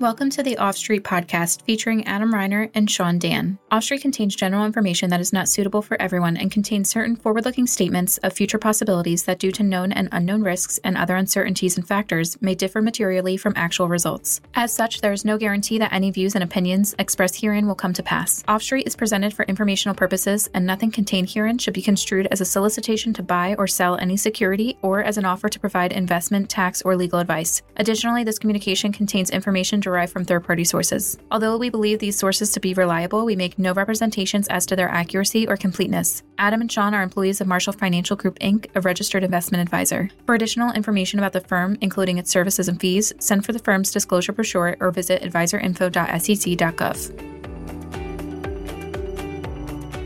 [0.00, 3.58] Welcome to the Off Street podcast featuring Adam Reiner and Sean Dan.
[3.70, 7.44] Off Street contains general information that is not suitable for everyone and contains certain forward
[7.44, 11.76] looking statements of future possibilities that, due to known and unknown risks and other uncertainties
[11.76, 14.40] and factors, may differ materially from actual results.
[14.54, 17.92] As such, there is no guarantee that any views and opinions expressed herein will come
[17.92, 18.42] to pass.
[18.48, 22.40] Off Street is presented for informational purposes, and nothing contained herein should be construed as
[22.40, 26.48] a solicitation to buy or sell any security or as an offer to provide investment,
[26.48, 27.60] tax, or legal advice.
[27.76, 31.18] Additionally, this communication contains information derived from third party sources.
[31.32, 34.88] Although we believe these sources to be reliable, we make no representations as to their
[34.88, 36.22] accuracy or completeness.
[36.38, 40.08] Adam and Sean are employees of Marshall Financial Group Inc., a registered investment advisor.
[40.26, 43.90] For additional information about the firm, including its services and fees, send for the firm's
[43.90, 47.26] disclosure brochure or visit advisorinfo.sec.gov.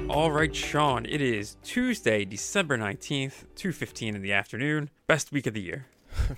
[0.08, 4.88] All right, Sean, it is Tuesday, December 19th, 2:15 in the afternoon.
[5.06, 5.86] Best week of the year.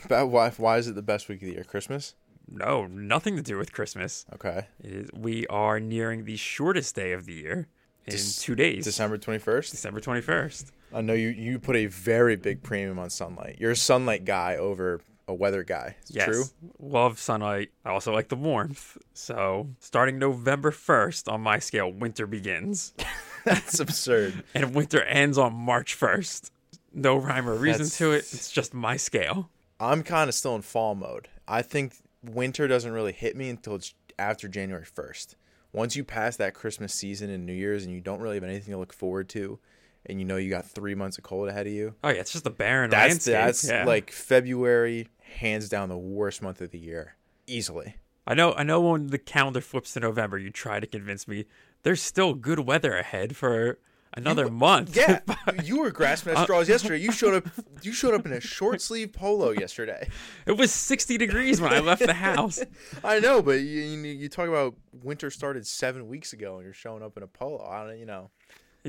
[0.05, 0.51] About why?
[0.51, 1.65] Why is it the best week of the year?
[1.65, 2.15] Christmas.
[2.49, 4.25] No, nothing to do with Christmas.
[4.35, 4.67] Okay.
[4.83, 7.69] It is, we are nearing the shortest day of the year
[8.07, 8.85] in two days.
[8.85, 9.73] December twenty first.
[9.73, 10.67] December 21st.
[10.95, 11.29] I know you.
[11.31, 13.57] You put a very big premium on sunlight.
[13.59, 15.97] You're a sunlight guy over a weather guy.
[16.05, 16.27] Is Yes.
[16.27, 16.45] True.
[16.79, 17.71] Love sunlight.
[17.85, 18.97] I also like the warmth.
[19.13, 22.95] So, starting November 1st on my scale, winter begins.
[23.45, 24.45] That's absurd.
[24.55, 26.51] And winter ends on March 1st.
[26.95, 28.19] No rhyme or reason That's- to it.
[28.33, 29.51] It's just my scale.
[29.81, 31.27] I'm kind of still in fall mode.
[31.49, 31.95] I think
[32.29, 35.37] winter doesn't really hit me until it's after January first.
[35.73, 38.73] Once you pass that Christmas season and New Year's, and you don't really have anything
[38.73, 39.59] to look forward to,
[40.07, 41.95] and you know you got three months of cold ahead of you.
[42.03, 43.35] Oh, yeah, it's just the barren That's landscape.
[43.35, 43.85] that's yeah.
[43.85, 47.17] like February, hands down the worst month of the year,
[47.47, 47.97] easily.
[48.27, 51.45] I know I know when the calendar flips to November, you try to convince me
[51.83, 53.79] there's still good weather ahead for
[54.17, 54.97] another month.
[54.97, 55.21] Yeah,
[55.65, 56.99] you were grasping at uh, straws yesterday.
[56.99, 57.47] You showed up.
[57.83, 60.09] You showed up in a short sleeve polo yesterday.
[60.45, 62.61] it was 60 degrees when I left the house.
[63.05, 66.73] I know, but you, you you talk about winter started seven weeks ago, and you're
[66.73, 67.65] showing up in a polo.
[67.65, 68.31] I don't, you know.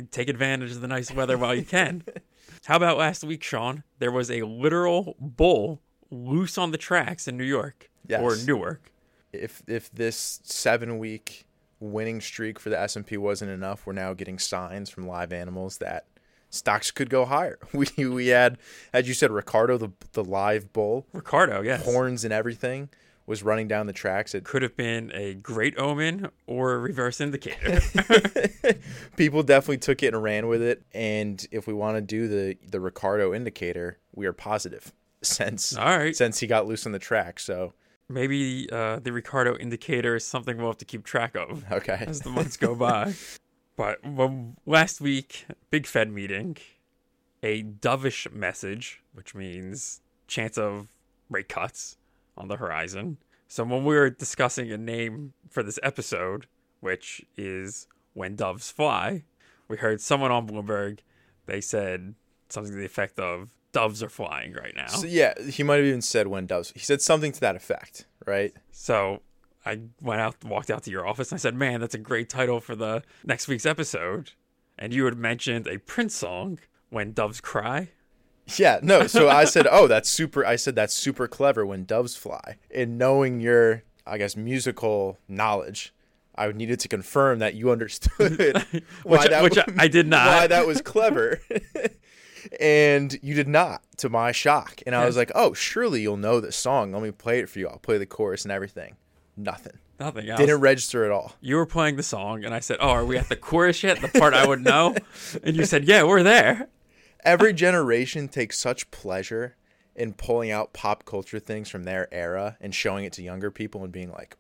[0.10, 2.04] Take advantage of the nice weather while you can.
[2.66, 3.84] How about last week, Sean?
[4.00, 8.92] There was a literal bull loose on the tracks in New York or Newark.
[9.34, 11.47] If if this seven week
[11.80, 15.32] winning streak for the S and P wasn't enough, we're now getting signs from live
[15.32, 16.06] animals that
[16.50, 17.60] stocks could go higher.
[17.74, 18.58] We we had,
[18.94, 21.84] as you said, Ricardo the the live bull, Ricardo, yes.
[21.86, 22.90] horns and everything,
[23.26, 27.20] was running down the tracks It Could have been a great omen or a reverse
[27.22, 27.82] indicator.
[29.18, 30.84] people definitely took it and ran with it.
[30.94, 35.98] And if we want to do the the Ricardo indicator, we are positive since All
[35.98, 36.16] right.
[36.16, 37.40] since he got loose on the track.
[37.40, 37.74] So
[38.10, 41.66] Maybe uh, the Ricardo indicator is something we'll have to keep track of.
[41.72, 43.14] okay, as the months go by.
[43.76, 46.58] But well, last week, big Fed meeting,
[47.44, 50.88] a dovish message, which means chance of
[51.30, 51.98] rate cuts
[52.38, 53.18] on the horizon.
[53.48, 56.48] So when we were discussing a name for this episode,
[56.80, 59.24] which is when doves fly,
[59.68, 61.00] we heard someone on Bloomberg.
[61.46, 62.16] They said
[62.50, 64.88] something to the effect of doves are flying right now.
[64.88, 66.72] so yeah, he might have even said when doves.
[66.74, 68.54] He said something to that effect, right?
[68.72, 69.22] So
[69.66, 72.30] I went out, walked out to your office, and I said, "Man, that's a great
[72.30, 74.32] title for the next week's episode."
[74.80, 77.90] And you had mentioned a Prince song, "When Doves Cry."
[78.56, 79.08] Yeah, no.
[79.08, 82.56] So I said, "Oh, that's super." I said that's super clever when doves fly.
[82.74, 85.94] And knowing your, I guess, musical knowledge,
[86.36, 88.64] I needed to confirm that you understood
[89.04, 90.28] why Which- that which I- I did not.
[90.28, 91.42] Why that was clever.
[92.60, 94.82] And you did not, to my shock.
[94.86, 96.92] And I was like, "Oh, surely you'll know this song.
[96.92, 97.68] Let me play it for you.
[97.68, 98.96] I'll play the chorus and everything."
[99.36, 99.78] Nothing.
[100.00, 100.40] Nothing else.
[100.40, 101.36] Didn't register at all.
[101.42, 104.00] you were playing the song, and I said, "Oh, are we at the chorus yet?
[104.02, 104.96] The part I would know?"
[105.44, 106.68] And you said, "Yeah, we're there."
[107.24, 109.56] every generation takes such pleasure
[109.96, 113.84] in pulling out pop culture things from their era and showing it to younger people
[113.84, 114.38] and being like,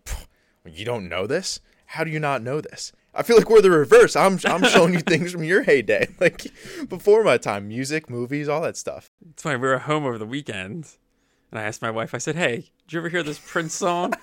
[0.66, 1.60] "You don't know this?
[1.88, 4.16] How do you not know this?" I feel like we're the reverse.
[4.16, 6.48] I'm I'm showing you things from your heyday, like
[6.88, 9.10] before my time, music, movies, all that stuff.
[9.32, 9.58] It's funny.
[9.58, 10.88] We were home over the weekend,
[11.52, 12.14] and I asked my wife.
[12.14, 14.14] I said, "Hey, did you ever hear this Prince song?"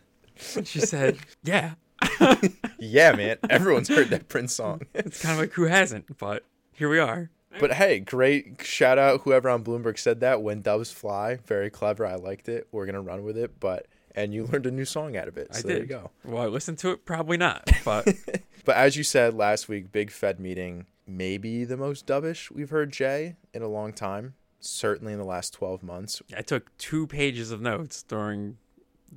[0.56, 1.74] and she said, "Yeah."
[2.80, 4.82] Yeah, man, everyone's heard that Prince song.
[4.94, 7.28] It's kind of like who hasn't, but here we are.
[7.58, 11.38] But hey, great shout out whoever on Bloomberg said that when doves fly.
[11.44, 12.06] Very clever.
[12.06, 12.68] I liked it.
[12.70, 13.58] We're gonna run with it.
[13.58, 13.86] But
[14.18, 15.54] and you learned a new song out of it.
[15.54, 15.82] So I there did.
[15.82, 16.10] you go.
[16.24, 17.04] Well, I listened to it.
[17.04, 18.06] Probably not, but
[18.64, 22.92] But as you said last week, big Fed meeting, maybe the most dovish we've heard
[22.92, 24.34] Jay in a long time.
[24.60, 26.20] Certainly in the last twelve months.
[26.36, 28.58] I took two pages of notes during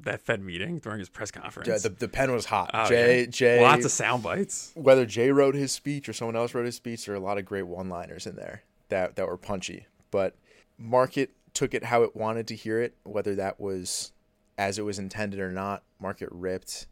[0.03, 1.81] that Fed meeting during his press Yeah, conference.
[1.83, 2.69] the, the pen was hot.
[2.74, 3.25] Oh, Jay yeah.
[3.25, 4.71] Jay Lots of sound bites.
[4.75, 7.38] whether Jay wrote his speech or someone else wrote his speech, there are a lot
[7.38, 9.88] of great one liners in there that, that were punchy.
[10.12, 10.36] But
[10.77, 14.13] market took it how it wanted to hear it, whether that was
[14.61, 15.83] as it was intended or not.
[15.99, 16.85] Market ripped.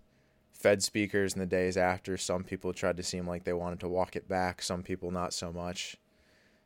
[0.51, 3.87] Fed speakers in the days after, some people tried to seem like they wanted to
[3.87, 5.95] walk it back, some people not so much.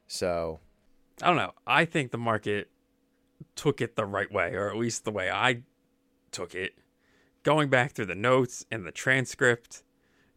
[0.07, 0.61] So,
[1.21, 1.51] I don't know.
[1.67, 2.71] I think the market
[3.55, 5.63] took it the right way, or at least the way I
[6.31, 6.75] took it.
[7.43, 9.83] Going back through the notes and the transcript,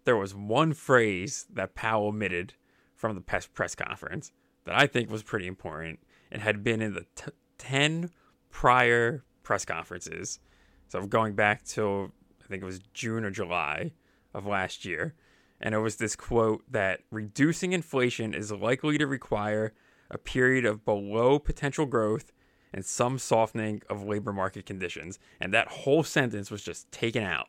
[0.05, 2.55] there was one phrase that Powell omitted
[2.97, 4.33] from the press conference
[4.65, 8.11] that I think was pretty important and had been in the t- 10
[8.51, 10.41] prior press conferences.
[10.89, 12.13] So I'm going back to,
[12.45, 13.93] I think it was June or July
[14.35, 15.15] of last year.
[15.61, 19.73] And it was this quote that reducing inflation is likely to require
[20.11, 22.33] a period of below potential growth
[22.73, 25.19] and some softening of labor market conditions.
[25.41, 27.49] And that whole sentence was just taken out.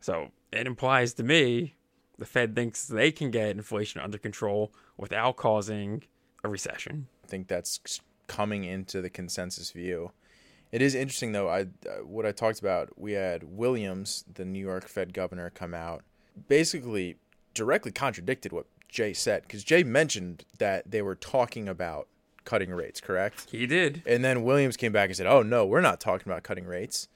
[0.00, 1.76] So it implies to me
[2.18, 6.04] the Fed thinks they can get inflation under control without causing
[6.42, 7.08] a recession.
[7.24, 7.80] I think that's
[8.26, 10.12] coming into the consensus view.
[10.74, 11.48] It is interesting though.
[11.48, 12.98] I uh, what I talked about.
[12.98, 16.02] We had Williams, the New York Fed governor, come out
[16.48, 17.14] basically
[17.54, 22.08] directly contradicted what Jay said because Jay mentioned that they were talking about
[22.44, 23.00] cutting rates.
[23.00, 23.46] Correct.
[23.52, 24.02] He did.
[24.04, 27.06] And then Williams came back and said, "Oh no, we're not talking about cutting rates."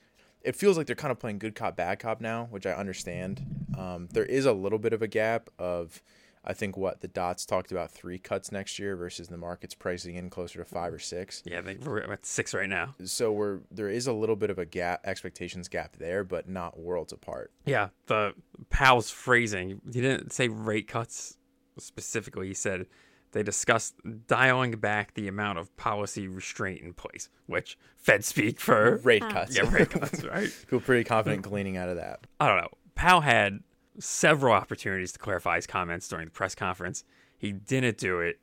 [0.43, 3.45] It feels like they're kind of playing good cop, bad cop now, which I understand.
[3.77, 6.01] Um, there is a little bit of a gap of
[6.49, 10.15] I think what the dots talked about three cuts next year versus the market's pricing
[10.15, 11.43] in closer to five or six.
[11.45, 12.95] Yeah, I think we're at six right now.
[13.05, 16.79] So we're there is a little bit of a gap expectations gap there, but not
[16.79, 17.53] worlds apart.
[17.67, 18.33] Yeah, the
[18.71, 19.83] Powell's phrasing.
[19.93, 21.37] He didn't say rate cuts
[21.79, 22.49] specifically.
[22.49, 22.87] He said
[23.33, 23.95] they discussed
[24.27, 29.55] dialing back the amount of policy restraint in place, which Fed speak for rate cuts.
[29.55, 30.49] Yeah, rate cuts, right?
[30.69, 32.27] Feel pretty confident gleaning out of that.
[32.41, 32.71] I don't know.
[32.95, 33.61] Powell had
[33.99, 37.05] several opportunities to clarify his comments during the press conference.
[37.37, 38.41] He didn't do it.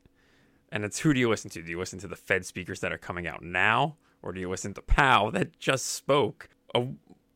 [0.71, 1.61] And it's who do you listen to?
[1.61, 3.97] Do you listen to the Fed speakers that are coming out now?
[4.21, 6.87] Or do you listen to Powell that just spoke a,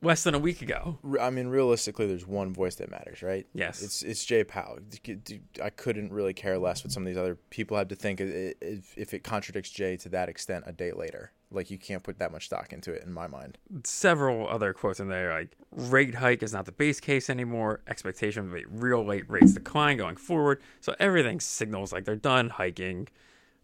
[0.02, 0.98] less than a week ago?
[1.22, 3.46] I mean, realistically, there's one voice that matters, right?
[3.54, 3.82] Yes.
[3.82, 4.80] It's it's Jay Powell.
[5.62, 9.14] I couldn't really care less what some of these other people have to think if
[9.14, 12.46] it contradicts Jay to that extent a day later like you can't put that much
[12.46, 13.58] stock into it in my mind.
[13.84, 17.82] Several other quotes in there like rate hike is not the base case anymore.
[17.88, 20.62] Expectation of a real late rates decline going forward.
[20.82, 23.08] So everything signals like they're done hiking.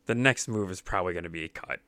[0.05, 1.79] The next move is probably going to be a cut,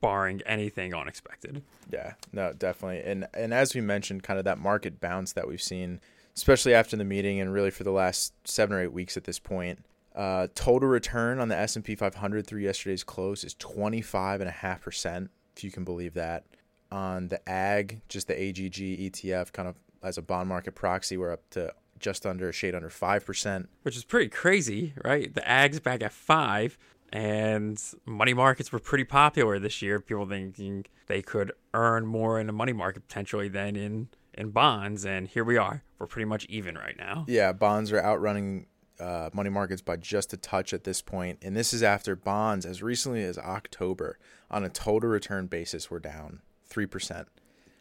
[0.00, 1.62] barring anything unexpected.
[1.90, 3.00] Yeah, no, definitely.
[3.00, 6.00] And and as we mentioned, kind of that market bounce that we've seen,
[6.36, 9.38] especially after the meeting and really for the last seven or eight weeks at this
[9.38, 9.84] point
[10.14, 15.84] uh, total return on the S&P 500 through yesterday's close is 25.5%, if you can
[15.84, 16.44] believe that.
[16.92, 18.74] On the AG, just the AGG
[19.12, 22.74] ETF, kind of as a bond market proxy, we're up to just under a shade
[22.74, 23.66] under 5%.
[23.82, 25.32] Which is pretty crazy, right?
[25.32, 26.76] The AG's back at 5
[27.12, 30.00] and money markets were pretty popular this year.
[30.00, 35.04] People thinking they could earn more in a money market potentially than in in bonds,
[35.04, 35.82] and here we are.
[35.98, 37.24] We're pretty much even right now.
[37.28, 38.66] Yeah, bonds are outrunning
[39.00, 42.66] uh, money markets by just a touch at this point, and this is after bonds
[42.66, 44.18] as recently as October
[44.50, 47.28] on a total return basis were down three percent.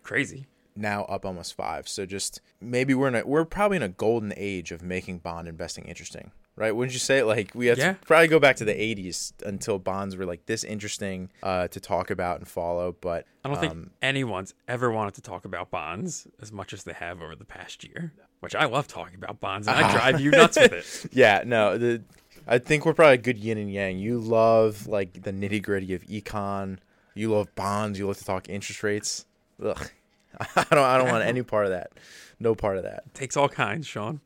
[0.03, 0.47] Crazy.
[0.75, 1.87] Now up almost five.
[1.87, 5.47] So just maybe we're in a we're probably in a golden age of making bond
[5.47, 6.75] investing interesting right?
[6.75, 7.23] Wouldn't you say?
[7.23, 7.93] Like we have yeah.
[7.93, 11.79] to probably go back to the '80s until bonds were like this interesting uh, to
[11.79, 12.95] talk about and follow.
[12.99, 16.83] But I don't um, think anyone's ever wanted to talk about bonds as much as
[16.83, 18.13] they have over the past year.
[18.41, 21.11] Which I love talking about bonds, and I drive you nuts with it.
[21.13, 22.03] Yeah, no, the,
[22.47, 23.97] I think we're probably a good yin and yang.
[23.97, 26.77] You love like the nitty gritty of econ.
[27.15, 27.97] You love bonds.
[27.97, 29.25] You love to talk interest rates.
[29.63, 29.89] Ugh.
[30.55, 30.79] I don't.
[30.79, 31.91] I don't want any part of that.
[32.39, 33.03] No part of that.
[33.07, 34.21] It takes all kinds, Sean.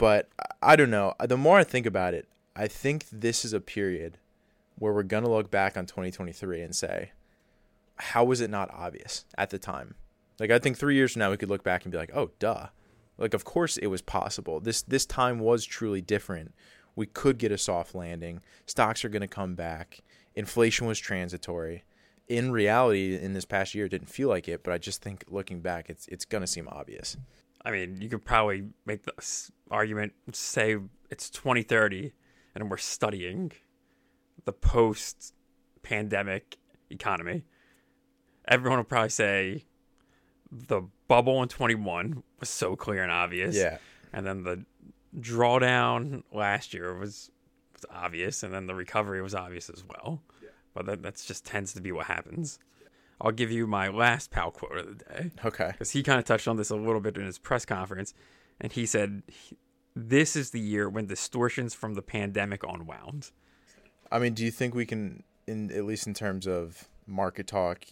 [0.00, 0.30] But
[0.62, 1.12] I don't know.
[1.22, 2.26] The more I think about it,
[2.56, 4.16] I think this is a period
[4.78, 7.12] where we're going to look back on 2023 and say,
[7.96, 9.96] how was it not obvious at the time?
[10.38, 12.30] Like I think 3 years from now we could look back and be like, "Oh,
[12.38, 12.68] duh."
[13.18, 14.58] Like of course it was possible.
[14.58, 16.54] This this time was truly different.
[16.96, 18.40] We could get a soft landing.
[18.64, 20.00] Stocks are going to come back.
[20.34, 21.84] Inflation was transitory.
[22.26, 25.24] In reality, in this past year, it didn't feel like it, but I just think
[25.28, 27.18] looking back, it's it's going to seem obvious.
[27.64, 29.12] I mean, you could probably make the
[29.70, 30.76] argument, say
[31.10, 32.12] it's 2030,
[32.54, 33.52] and we're studying
[34.44, 35.34] the post
[35.82, 36.56] pandemic
[36.90, 37.44] economy.
[38.48, 39.64] Everyone will probably say
[40.50, 43.56] the bubble in 21 was so clear and obvious.
[43.56, 43.78] Yeah.
[44.12, 44.64] And then the
[45.18, 47.30] drawdown last year was,
[47.74, 50.22] was obvious, and then the recovery was obvious as well.
[50.42, 50.48] Yeah.
[50.74, 52.58] But that that's just tends to be what happens.
[53.20, 55.30] I'll give you my last Powell quote of the day.
[55.44, 55.68] Okay.
[55.72, 58.14] Because he kind of touched on this a little bit in his press conference.
[58.60, 59.22] And he said,
[59.94, 63.30] This is the year when distortions from the pandemic unwound.
[64.10, 67.84] I mean, do you think we can, in at least in terms of market talk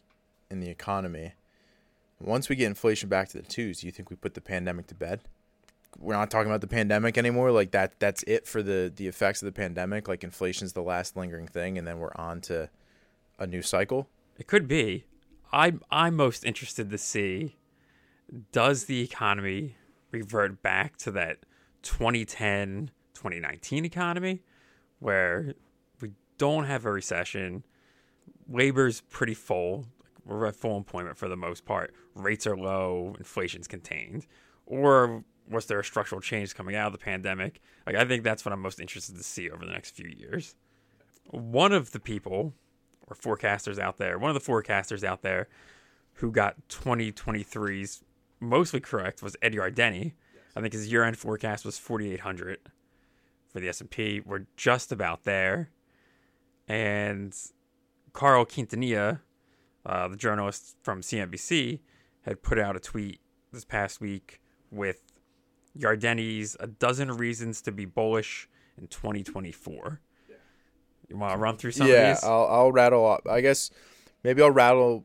[0.51, 1.35] in the economy,
[2.21, 4.87] Once we get inflation back to the twos, do you think we put the pandemic
[4.89, 5.21] to bed?
[5.99, 7.51] We're not talking about the pandemic anymore.
[7.51, 10.09] Like that that's it for the the effects of the pandemic.
[10.09, 12.71] Like inflation's the last lingering thing and then we're on to
[13.39, 14.09] a new cycle.
[14.39, 15.05] It could be.
[15.53, 17.57] I'm I'm most interested to see
[18.53, 19.77] does the economy
[20.11, 21.39] revert back to that
[21.83, 24.43] 2010 2019 economy
[24.99, 25.55] where
[26.01, 27.65] we don't have a recession
[28.49, 29.87] labor's pretty full
[30.25, 34.27] we're at full employment for the most part rates are low inflation's contained
[34.67, 37.61] or was there a structural change coming out of the pandemic?
[37.87, 40.55] Like i think that's what i'm most interested to see over the next few years.
[41.31, 42.55] One of the people
[43.09, 45.49] or forecasters out there one of the forecasters out there
[46.15, 48.03] who got 2023's
[48.41, 50.13] mostly correct was Ed Yardeni.
[50.57, 52.59] I think his year-end forecast was 4,800
[53.49, 54.21] for the S&P.
[54.25, 55.71] We're just about there.
[56.67, 57.35] And
[58.13, 59.21] Carl Quintanilla,
[59.87, 61.81] uh, the journalist from CNBC,
[62.23, 63.21] had put out a tweet
[63.53, 65.03] this past week with
[65.79, 70.01] Yardeni's a dozen reasons to be bullish in 2024.
[71.09, 72.25] You want to run through some yeah, of these?
[72.25, 73.27] I'll I'll rattle off.
[73.27, 73.71] I guess
[74.25, 75.05] maybe I'll rattle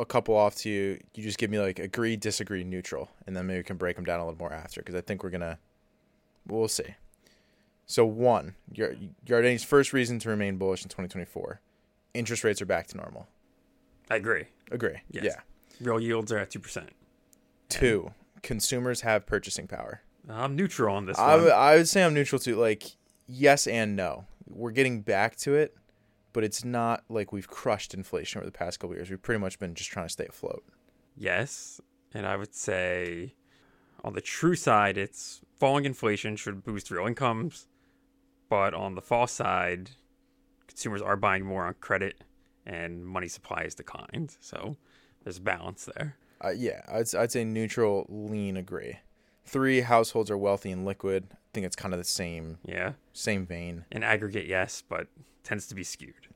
[0.00, 0.98] a couple off to you.
[1.14, 4.04] You just give me like agree, disagree, neutral, and then maybe we can break them
[4.04, 5.58] down a little more after because I think we're gonna.
[6.46, 6.96] We'll see.
[7.86, 11.60] So one, Yardeni's first reason to remain bullish in 2024,
[12.14, 13.28] interest rates are back to normal.
[14.10, 14.44] I agree.
[14.70, 14.96] Agree.
[15.10, 15.24] Yes.
[15.24, 15.40] Yeah.
[15.80, 16.90] Real yields are at two percent.
[17.68, 20.02] Two, consumers have purchasing power.
[20.28, 21.44] I'm neutral on this I, one.
[21.44, 22.56] would- I would say I'm neutral too.
[22.56, 22.84] Like
[23.26, 24.24] yes and no.
[24.52, 25.76] We're getting back to it,
[26.32, 29.10] but it's not like we've crushed inflation over the past couple years.
[29.10, 30.64] We've pretty much been just trying to stay afloat.
[31.16, 31.80] Yes,
[32.14, 33.34] and I would say
[34.04, 37.68] on the true side, it's falling inflation should boost real incomes,
[38.48, 39.90] but on the false side,
[40.66, 42.24] consumers are buying more on credit,
[42.66, 44.36] and money supply has declined.
[44.40, 44.76] So
[45.22, 46.16] there's a balance there.
[46.44, 48.98] Uh, yeah, I'd, I'd say neutral, lean, agree.
[49.44, 51.26] Three, households are wealthy and liquid.
[51.32, 53.84] I think it's kind of the same Yeah, same vein.
[53.90, 55.08] in aggregate, yes, but
[55.44, 56.28] tends to be skewed.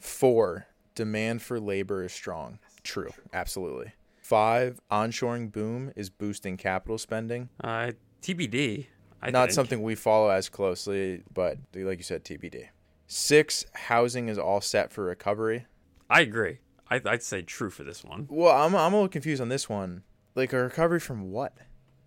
[0.00, 2.58] Four, demand for labor is strong.
[2.82, 3.92] True, absolutely.
[4.20, 7.50] Five, onshoring boom is boosting capital spending.
[7.62, 7.92] Uh,
[8.22, 8.86] TBD.
[9.22, 9.52] I Not think.
[9.54, 12.68] something we follow as closely, but like you said, TBD.
[13.06, 15.66] Six, housing is all set for recovery.
[16.10, 16.58] I agree.
[16.90, 18.26] I, I'd say true for this one.
[18.30, 20.02] Well, I'm I'm a little confused on this one.
[20.34, 21.54] Like a recovery from what?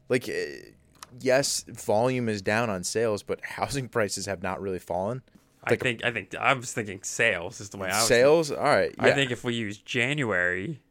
[0.10, 0.72] Like, eh,
[1.20, 5.22] yes, volume is down on sales, but housing prices have not really fallen.
[5.64, 6.04] I think.
[6.06, 6.34] I think.
[6.36, 8.08] I was thinking sales is the way I was.
[8.08, 8.94] Sales, all right.
[8.98, 9.06] Yeah.
[9.06, 10.82] I think if we use January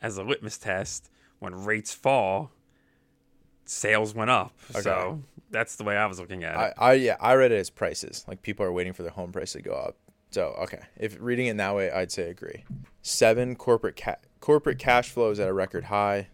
[0.00, 2.50] as a litmus test, when rates fall,
[3.64, 4.52] sales went up.
[4.70, 4.80] Okay.
[4.80, 6.74] So that's the way I was looking at it.
[6.78, 8.24] I yeah, I read it as prices.
[8.26, 9.96] Like people are waiting for their home price to go up.
[10.30, 12.64] So okay, if reading it that way, I'd say agree.
[13.02, 16.28] Seven corporate ca- corporate cash flows at a record high.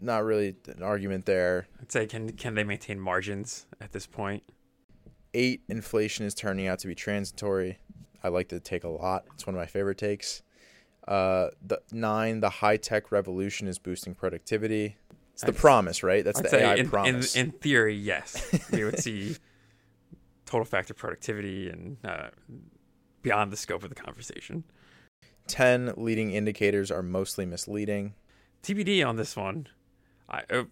[0.00, 1.66] Not really an argument there.
[1.80, 4.42] I'd say can can they maintain margins at this point?
[5.34, 7.78] Eight inflation is turning out to be transitory.
[8.22, 9.24] I like the take a lot.
[9.34, 10.42] It's one of my favorite takes.
[11.06, 14.96] Uh, the nine, the high tech revolution is boosting productivity.
[15.32, 16.24] It's the I'd- promise, right?
[16.24, 17.36] That's I'd the AI in, in promise.
[17.36, 18.42] in theory, yes,
[18.72, 19.36] we would see
[20.46, 22.28] total factor productivity and uh,
[23.22, 24.64] beyond the scope of the conversation.
[25.46, 28.14] Ten leading indicators are mostly misleading.
[28.62, 29.68] TBD on this one.
[30.30, 30.64] I, uh,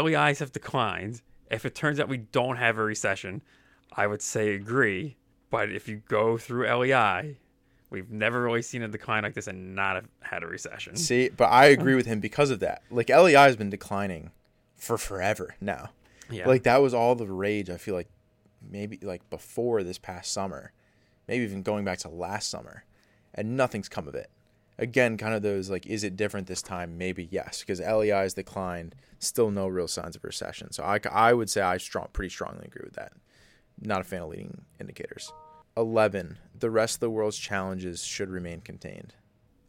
[0.00, 1.22] LEIs have declined.
[1.50, 3.42] If it turns out we don't have a recession,
[3.92, 5.16] I would say agree.
[5.50, 7.38] But if you go through LEI,
[7.90, 10.96] we've never really seen a decline like this and not have had a recession.
[10.96, 12.82] See, but I agree with him because of that.
[12.90, 14.30] Like LEI has been declining
[14.76, 15.90] for forever now.
[16.30, 16.46] Yeah.
[16.46, 17.70] Like that was all the rage.
[17.70, 18.08] I feel like
[18.62, 20.72] maybe like before this past summer,
[21.26, 22.84] maybe even going back to last summer,
[23.34, 24.30] and nothing's come of it.
[24.78, 26.96] Again, kind of those like, is it different this time?
[26.98, 28.94] Maybe yes, because LEI has declined.
[29.18, 30.70] Still no real signs of recession.
[30.72, 33.12] So I, I would say I strong pretty strongly agree with that.
[33.80, 35.32] Not a fan of leading indicators.
[35.76, 36.38] Eleven.
[36.58, 39.14] The rest of the world's challenges should remain contained.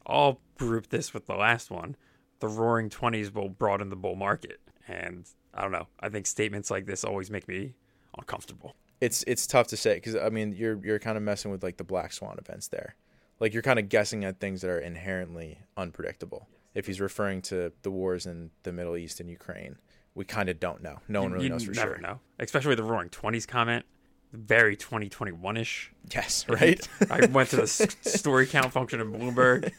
[0.05, 1.95] I'll group this with the last one.
[2.39, 4.59] The roaring 20s will broaden the bull market.
[4.87, 5.87] And I don't know.
[5.99, 7.73] I think statements like this always make me
[8.17, 8.75] uncomfortable.
[9.01, 11.77] it's it's tough to say because I mean you're you're kind of messing with like
[11.77, 12.95] the black swan events there,
[13.39, 16.47] like you're kind of guessing at things that are inherently unpredictable.
[16.73, 19.77] If he's referring to the wars in the Middle East and Ukraine,
[20.13, 20.99] we kind of don't know.
[21.07, 22.01] No one really you knows for never sure.
[22.01, 22.19] know.
[22.39, 23.85] Especially with the roaring 20s comment.
[24.31, 25.91] Very 2021 ish.
[26.13, 26.87] Yes, right.
[27.09, 27.67] I went to the
[28.01, 29.71] story count function in Bloomberg.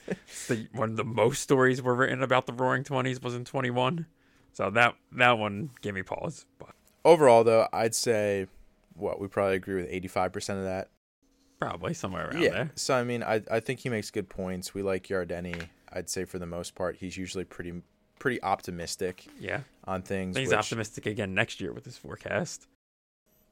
[0.48, 4.06] The, one of the most stories were written about the Roaring Twenties was in 21.
[4.52, 6.46] So that that one gave me pause.
[6.58, 6.70] But
[7.04, 8.48] Overall, though, I'd say
[8.94, 10.88] what we probably agree with eighty five percent of that.
[11.60, 12.50] Probably somewhere around yeah.
[12.50, 12.70] there.
[12.74, 14.74] So I mean, I I think he makes good points.
[14.74, 15.68] We like Yardeni.
[15.92, 17.82] I'd say for the most part, he's usually pretty
[18.18, 19.60] pretty optimistic Yeah.
[19.84, 20.36] on things.
[20.36, 22.66] He's which- optimistic again next year with his forecast.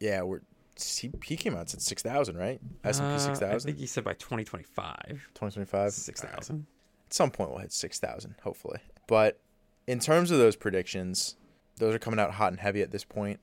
[0.01, 0.41] Yeah, we're
[0.81, 2.61] he, he came out at six thousand, right?
[2.85, 4.95] S and Uh, P six I think he said by 2025,
[5.35, 6.67] 2025 6,000.
[7.07, 9.41] at some point we'll hit 6000 hopefully but
[9.89, 11.35] in terms of those predictions
[11.79, 13.41] those are coming out hot and heavy at this point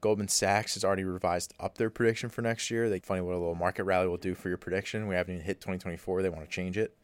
[0.00, 3.38] goldman sachs has already revised up their prediction for next year they funny what a
[3.38, 6.44] little market rally will do for your prediction we haven't even hit 2024 they want
[6.44, 6.96] to change it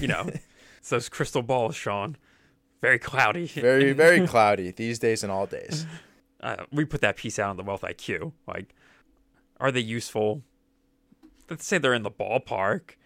[0.00, 0.30] You know,
[0.78, 2.16] it's those crystal balls, Sean.
[2.80, 3.46] Very cloudy.
[3.46, 5.86] very very cloudy these days and all days
[6.44, 8.32] uh, we put that piece out on the Wealth IQ.
[8.46, 8.74] Like,
[9.58, 10.42] are they useful?
[11.48, 12.96] Let's say they're in the ballpark,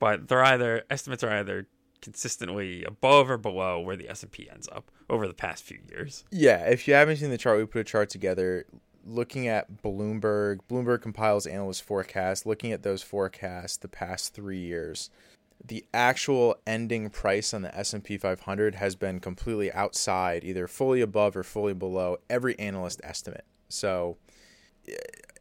[0.00, 1.68] but they're either estimates are either
[2.00, 5.78] consistently above or below where the S and P ends up over the past few
[5.88, 6.24] years.
[6.30, 8.66] yeah if you haven't seen the chart we put a chart together
[9.04, 15.10] looking at bloomberg bloomberg compiles analyst forecasts looking at those forecasts the past three years
[15.64, 21.36] the actual ending price on the S&P 500 has been completely outside either fully above
[21.36, 23.44] or fully below every analyst estimate.
[23.68, 24.18] So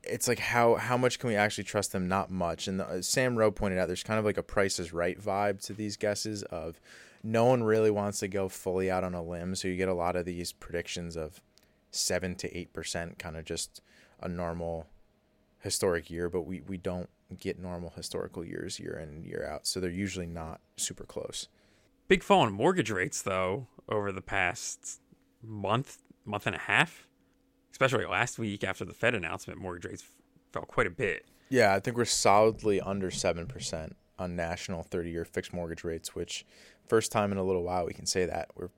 [0.09, 2.07] it's like how how much can we actually trust them?
[2.07, 2.67] Not much.
[2.67, 5.61] And the, Sam Ro pointed out there's kind of like a Price is Right vibe
[5.65, 6.79] to these guesses of
[7.23, 9.93] no one really wants to go fully out on a limb, so you get a
[9.93, 11.41] lot of these predictions of
[11.91, 13.81] seven to eight percent, kind of just
[14.21, 14.87] a normal
[15.59, 17.09] historic year, but we we don't
[17.39, 21.47] get normal historical years year in year out, so they're usually not super close.
[22.07, 25.01] Big fall in mortgage rates though over the past
[25.43, 27.07] month, month and a half,
[27.77, 30.03] especially last week after the Fed announcement, mortgage rates
[30.51, 31.27] fell quite a bit.
[31.49, 36.43] Yeah, I think we're solidly under seven percent on national thirty-year fixed mortgage rates, which
[36.87, 38.69] first time in a little while we can say that we're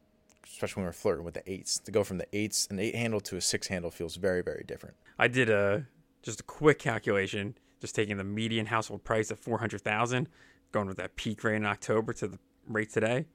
[0.46, 1.80] especially when we're flirting with the eights.
[1.80, 4.66] To go from the eights, an eight handle to a six handle feels very, very
[4.68, 4.98] different.
[5.18, 5.86] I did a
[6.22, 10.28] just a quick calculation, just taking the median household price of four hundred thousand,
[10.74, 13.28] going with that peak rate in October to the rate today.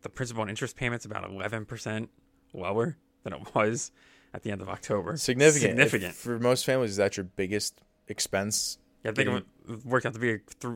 [0.00, 2.08] The principal and interest payments about eleven percent
[2.54, 3.92] lower than it was
[4.34, 5.16] at the end of October.
[5.16, 5.78] Significant.
[5.80, 6.90] If- for most families.
[6.90, 8.78] Is that your biggest expense?
[9.04, 9.28] Yeah, I think
[9.68, 10.74] it worked out to be th-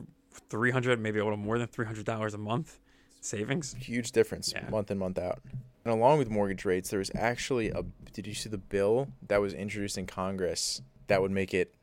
[0.49, 2.79] three hundred, maybe a little more than three hundred dollars a month
[3.21, 3.75] savings.
[3.79, 4.69] Huge difference Yeah.
[4.69, 5.41] month in month out.
[5.85, 7.83] And along with mortgage rates, there was actually a.
[8.13, 11.75] Did you see the bill that was introduced in Congress that would make it?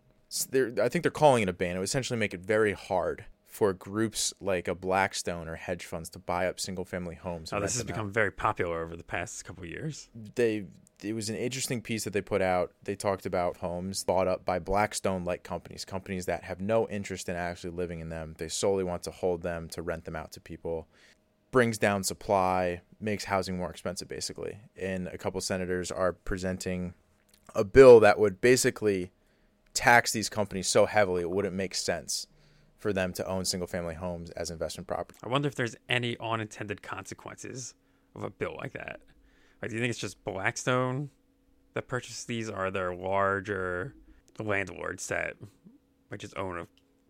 [0.52, 1.76] I think they're calling it a ban.
[1.76, 3.24] It would essentially make it very hard
[3.56, 7.54] for groups like a Blackstone or hedge funds to buy up single family homes.
[7.54, 7.96] Oh, this has them out.
[7.96, 10.10] become very popular over the past couple of years.
[10.34, 10.66] they
[11.02, 12.72] it was an interesting piece that they put out.
[12.84, 17.30] They talked about homes bought up by Blackstone like companies, companies that have no interest
[17.30, 18.34] in actually living in them.
[18.36, 20.86] They solely want to hold them to rent them out to people.
[21.50, 24.58] Brings down supply, makes housing more expensive basically.
[24.76, 26.92] And a couple senators are presenting
[27.54, 29.12] a bill that would basically
[29.72, 32.26] tax these companies so heavily it wouldn't make sense
[32.78, 35.18] for them to own single family homes as investment property.
[35.22, 37.74] I wonder if there's any unintended consequences
[38.14, 39.00] of a bill like that.
[39.60, 41.10] Like, do you think it's just Blackstone
[41.74, 43.94] that purchased these, or are there larger
[44.38, 45.34] landlords that
[46.10, 46.66] might just own a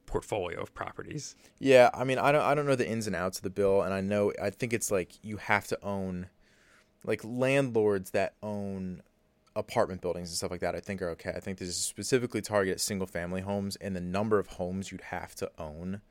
[0.07, 1.35] portfolio of properties?
[1.59, 3.83] Yeah, I mean, I don't, I don't know the ins and outs of the bill,
[3.83, 6.29] and I know, I think it's like you have to own,
[7.05, 9.03] like landlords that own
[9.57, 10.77] apartment buildings and stuff like that.
[10.77, 11.33] I think are okay.
[11.35, 15.01] I think this is specifically targeted single family homes, and the number of homes you'd
[15.01, 16.03] have to own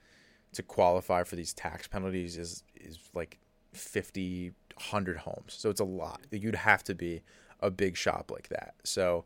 [0.54, 3.38] to qualify for these tax penalties is is like
[3.74, 5.54] 50, 100 homes.
[5.54, 6.22] So it's a lot.
[6.32, 7.22] You'd have to be
[7.62, 8.76] a big shop like that.
[8.84, 9.26] So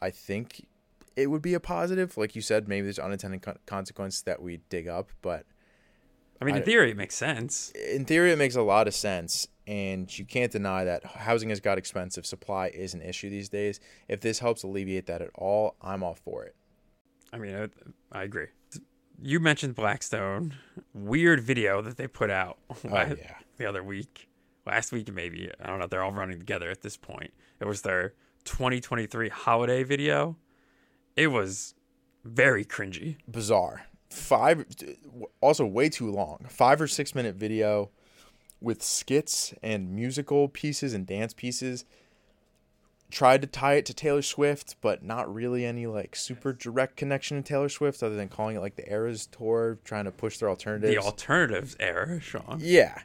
[0.00, 0.66] I think
[1.16, 2.16] it would be a positive.
[2.16, 5.44] Like you said, maybe there's unintended con- consequences that we dig up, but
[6.40, 7.70] I mean, in I- theory, it makes sense.
[7.72, 9.46] in theory, it makes a lot of sense.
[9.66, 12.24] And you can't deny that housing has got expensive.
[12.24, 13.80] Supply is an issue these days.
[14.08, 16.54] If this helps alleviate that at all, I'm all for it.
[17.34, 18.46] I mean, I, I agree.
[19.20, 20.54] You mentioned Blackstone.
[20.94, 23.34] Weird video that they put out Oh, la- yeah.
[23.58, 24.28] the other week.
[24.64, 25.50] Last week, maybe.
[25.62, 25.86] I don't know.
[25.86, 27.32] They're all running together at this point.
[27.60, 30.36] It was their 2023 holiday video.
[31.16, 31.74] It was
[32.24, 33.16] very cringy.
[33.30, 33.82] Bizarre.
[34.10, 34.64] Five,
[35.40, 36.46] also way too long.
[36.48, 37.90] Five or six minute video
[38.60, 41.84] with skits and musical pieces and dance pieces.
[43.10, 47.42] Tried to tie it to Taylor Swift, but not really any like super direct connection
[47.42, 50.48] to Taylor Swift other than calling it like the Eras tour, trying to push their
[50.50, 50.94] alternatives.
[50.94, 52.58] The alternatives era, Sean.
[52.60, 52.98] Yeah.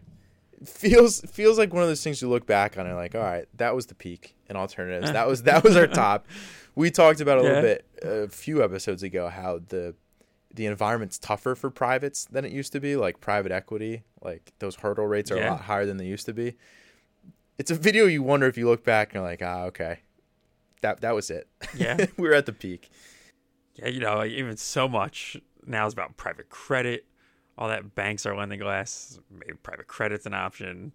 [0.66, 3.48] Feels feels like one of those things you look back on and like, all right,
[3.58, 5.12] that was the peak in alternatives.
[5.12, 6.28] That was that was our top.
[6.76, 9.94] We talked about a little bit a few episodes ago how the
[10.54, 14.04] the environment's tougher for privates than it used to be, like private equity.
[14.22, 16.56] Like those hurdle rates are a lot higher than they used to be.
[17.58, 20.00] It's a video you wonder if you look back and you're like, ah, okay.
[20.82, 21.48] That that was it.
[21.76, 22.06] Yeah.
[22.18, 22.90] we were at the peak.
[23.76, 27.06] Yeah, you know, like even so much now is about private credit.
[27.58, 29.20] All that banks are lending less.
[29.32, 30.92] Maybe private credit's an option.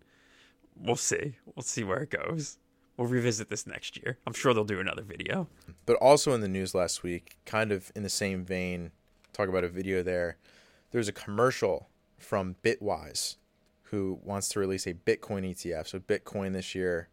[0.76, 1.36] we'll see.
[1.54, 2.58] We'll see where it goes.
[2.96, 4.18] We'll revisit this next year.
[4.26, 5.48] I'm sure they'll do another video.
[5.86, 8.90] But also in the news last week, kind of in the same vein,
[9.32, 10.36] talk about a video there.
[10.90, 11.88] There's a commercial
[12.18, 13.36] from Bitwise
[13.84, 15.88] who wants to release a Bitcoin ETF.
[15.88, 17.08] So Bitcoin this year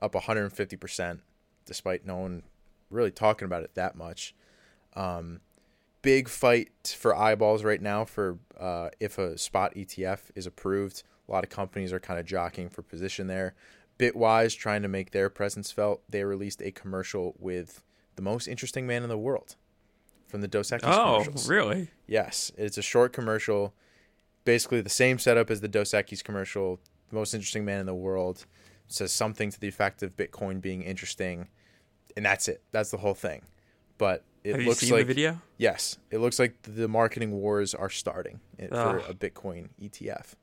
[0.00, 1.20] up 150%,
[1.66, 2.42] despite no one
[2.90, 4.34] really talking about it that much.
[4.94, 5.40] Um,
[6.02, 11.02] big fight for eyeballs right now for uh, if a spot ETF is approved.
[11.28, 13.54] A lot of companies are kind of jockeying for position there.
[13.98, 16.02] Bitwise trying to make their presence felt.
[16.08, 17.84] They released a commercial with
[18.16, 19.56] the most interesting man in the world
[20.30, 21.48] from the Dos Equis Oh, commercials.
[21.48, 21.88] really?
[22.06, 23.74] Yes, it's a short commercial,
[24.44, 26.80] basically the same setup as the Dos Equis commercial.
[27.10, 28.46] The most interesting man in the world
[28.86, 31.48] says something to the effect of Bitcoin being interesting,
[32.16, 32.62] and that's it.
[32.72, 33.42] That's the whole thing.
[33.98, 35.42] But it Have you looks seen like the video?
[35.58, 38.40] yes, it looks like the marketing wars are starting
[38.70, 40.34] for a Bitcoin ETF.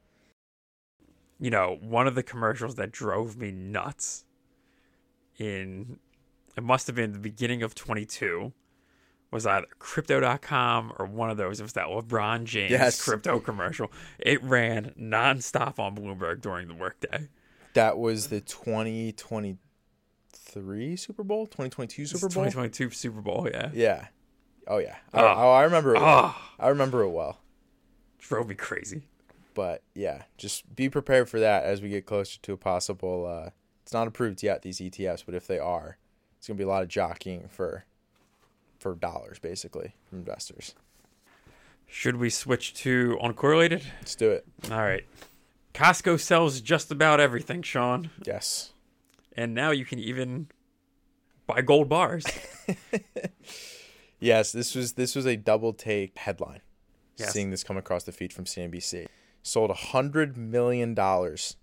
[1.39, 4.25] you know, one of the commercials that drove me nuts
[5.37, 5.99] in
[6.55, 8.51] it must have been the beginning of 22
[9.31, 11.59] was either crypto.com or one of those.
[11.59, 13.03] It was that LeBron James Yes.
[13.03, 13.91] crypto commercial.
[14.19, 17.27] It ran nonstop on Bloomberg during the workday.
[17.73, 22.43] That was the 2023 Super Bowl, 2022 Super Bowl.
[22.45, 23.69] 2022 Super Bowl, yeah.
[23.73, 24.07] Yeah.
[24.67, 24.95] Oh yeah.
[25.13, 25.33] I, Oh.
[25.37, 26.01] oh, I remember it.
[26.01, 26.35] well.
[26.35, 27.39] Oh, I remember it well.
[28.19, 29.03] drove me crazy.
[29.53, 33.25] but yeah, just be prepared for that as we get closer to a possible.
[33.25, 33.49] Uh,
[33.83, 35.97] it's not approved yet these ETFs, but if they are,
[36.37, 37.85] it's gonna be a lot of jockeying for
[38.79, 40.75] for dollars basically from investors.
[41.87, 43.83] Should we switch to uncorrelated?
[43.99, 44.45] Let's do it.
[44.71, 45.05] All right.
[45.73, 48.09] Costco sells just about everything, Sean.
[48.25, 48.71] Yes.
[49.35, 50.47] And now you can even
[51.45, 52.25] buy gold bars.
[54.19, 56.61] Yes, this was this was a double take headline.
[57.17, 57.33] Yes.
[57.33, 59.07] Seeing this come across the feed from CNBC,
[59.43, 61.55] sold a hundred million dollars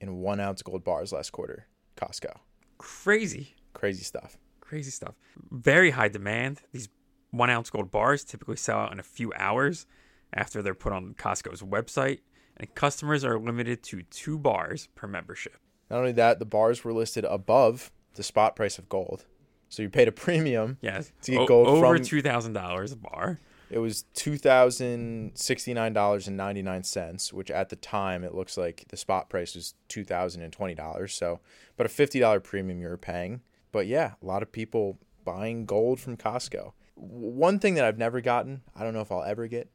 [0.00, 1.66] in one ounce gold bars last quarter.
[1.96, 2.34] Costco,
[2.78, 3.56] Crazy.
[3.74, 4.38] crazy stuff.
[4.68, 5.14] Crazy stuff.
[5.50, 6.60] Very high demand.
[6.72, 6.90] These
[7.30, 9.86] one ounce gold bars typically sell out in a few hours
[10.34, 12.18] after they're put on Costco's website,
[12.58, 15.56] and customers are limited to two bars per membership.
[15.90, 19.24] Not only that, the bars were listed above the spot price of gold,
[19.70, 22.92] so you paid a premium Yes, To get o- gold over from- two thousand dollars
[22.92, 23.38] a bar.
[23.70, 28.22] It was two thousand sixty nine dollars and ninety nine cents, which at the time
[28.24, 31.14] it looks like the spot price was two thousand and twenty dollars.
[31.14, 31.40] So,
[31.78, 33.40] but a fifty dollar premium you were paying.
[33.78, 36.72] But yeah, a lot of people buying gold from Costco.
[36.96, 39.70] One thing that I've never gotten, I don't know if I'll ever get,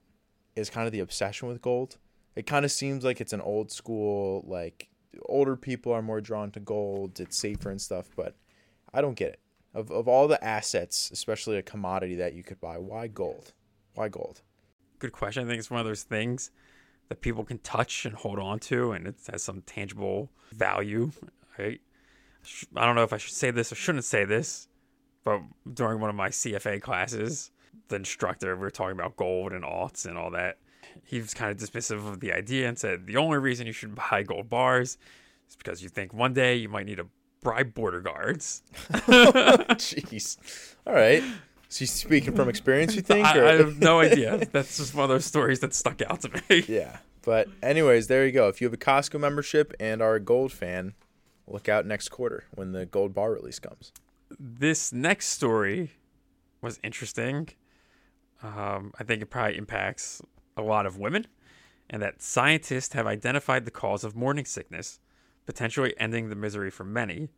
[0.57, 1.99] is kind of the obsession with gold.
[2.35, 4.89] It kind of seems like it's an old school, like
[5.27, 7.17] older people are more drawn to gold.
[7.21, 8.35] It's safer and stuff, but
[8.93, 9.39] I don't get it.
[9.73, 13.53] Of of all the assets, especially a commodity that you could buy, why gold?
[13.93, 14.41] Why gold?
[14.99, 15.45] Good question.
[15.45, 16.51] I think it's one of those things
[17.07, 21.13] that people can touch and hold on to, and it has some tangible value.
[21.57, 21.79] Right?
[22.75, 24.67] I don't know if I should say this or shouldn't say this,
[25.23, 25.41] but
[25.73, 27.51] during one of my CFA classes,
[27.88, 30.58] the instructor we were talking about gold and alts and all that.
[31.06, 33.95] He was kind of dismissive of the idea and said the only reason you should
[33.95, 34.97] buy gold bars
[35.49, 37.08] is because you think one day you might need to
[37.41, 38.63] bribe border guards.
[38.91, 40.38] Jeez.
[40.86, 41.23] All right.
[41.69, 43.25] So you speaking from experience, you think?
[43.25, 44.45] I, I have no idea.
[44.51, 46.63] That's just one of those stories that stuck out to me.
[46.67, 46.97] yeah.
[47.23, 48.47] But anyways, there you go.
[48.49, 50.93] If you have a Costco membership and are a gold fan,
[51.47, 53.91] look out next quarter when the gold bar release comes.
[54.39, 55.91] this next story
[56.62, 57.49] was interesting.
[58.41, 60.21] Um, I think it probably impacts
[60.58, 61.27] a lot of women,
[61.89, 64.99] and that scientists have identified the cause of morning sickness,
[65.45, 67.29] potentially ending the misery for many.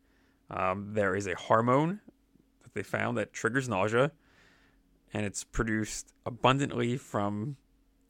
[0.50, 2.00] Um, there is a hormone
[2.62, 4.12] that they found that triggers nausea,
[5.12, 7.56] and it's produced abundantly from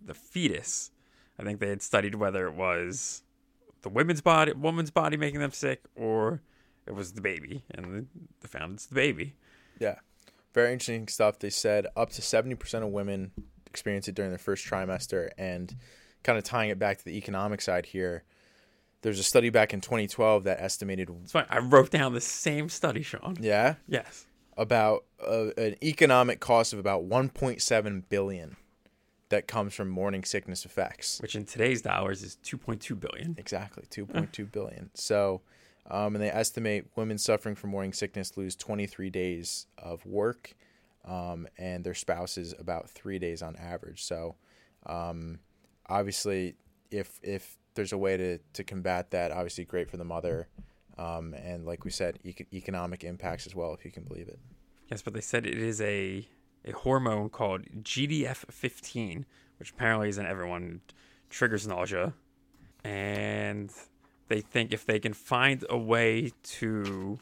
[0.05, 0.91] the fetus.
[1.39, 3.23] I think they had studied whether it was
[3.87, 6.41] the women's body, woman's body making them sick, or
[6.87, 8.09] it was the baby, and
[8.41, 9.37] they found it's the baby.
[9.79, 9.97] Yeah.
[10.55, 11.39] Very interesting stuff.
[11.39, 13.31] They said up to 70% of women
[13.67, 15.29] experience it during their first trimester.
[15.39, 15.77] And
[16.25, 18.25] kind of tying it back to the economic side here,
[19.03, 21.47] there's a study back in 2012 that estimated, It's fine.
[21.49, 23.37] I wrote down the same study, Sean.
[23.41, 24.27] yeah, Yes.
[24.57, 28.57] about uh, an economic cost of about 1.7 billion
[29.29, 31.21] that comes from morning sickness effects.
[31.21, 33.35] Which in today's dollars is 2.2 billion.
[33.39, 34.91] Exactly, 2.2 billion.
[34.95, 35.43] So,
[35.91, 40.55] um, and they estimate women suffering from morning sickness lose 23 days of work,
[41.05, 44.03] um, and their spouses about three days on average.
[44.05, 44.37] So,
[44.87, 45.41] um,
[45.89, 46.57] obviously,
[46.91, 50.49] if if there's a way to to combat that, obviously great for the mother,
[50.99, 54.39] um, and like we said, eco- economic impacts as well, if you can believe it.
[54.91, 56.29] Yes, but they said it is a
[56.67, 59.25] a hormone called GDF15,
[59.59, 60.81] which apparently is in everyone,
[61.31, 62.13] triggers nausea.
[62.85, 63.73] And
[64.29, 67.19] they think if they can find a way to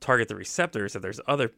[0.00, 1.52] target the receptors, that there's other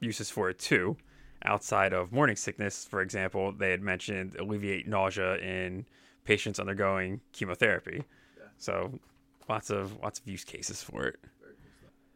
[0.00, 0.96] uses for it too,
[1.44, 2.84] outside of morning sickness.
[2.84, 5.86] For example, they had mentioned alleviate nausea in
[6.24, 8.04] patients undergoing chemotherapy.
[8.56, 8.98] So
[9.48, 11.16] lots of lots of use cases for it.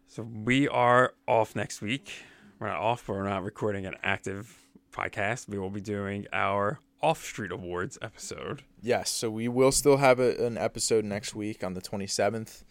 [0.07, 2.13] So we are off next week.
[2.59, 4.59] We're not off, but we're not recording an active
[4.91, 5.49] podcast.
[5.49, 8.65] We will be doing our off street awards episode.
[8.81, 12.65] Yes, so we will still have a, an episode next week on the 27th.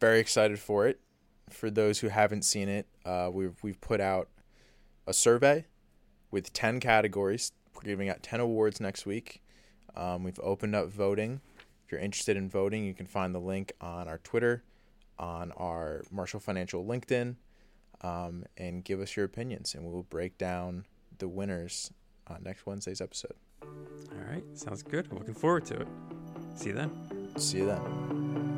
[0.00, 0.98] Very excited for it.
[1.50, 4.28] For those who haven't seen it, uh, we've we've put out
[5.06, 5.66] a survey
[6.32, 7.52] with 10 categories.
[7.76, 9.40] We're giving out 10 awards next week.
[9.94, 11.40] Um, we've opened up voting.
[11.84, 14.64] If you're interested in voting, you can find the link on our Twitter,
[15.16, 17.36] on our Marshall Financial LinkedIn,
[18.02, 20.86] um, and give us your opinions, and we'll break down
[21.18, 21.92] the winners
[22.26, 23.34] on next Wednesday's episode.
[23.62, 25.12] All right, sounds good.
[25.12, 25.88] Looking forward to it.
[26.54, 26.90] See you then.
[27.36, 28.51] See you then.